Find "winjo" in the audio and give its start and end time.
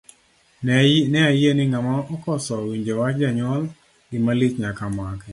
2.67-2.93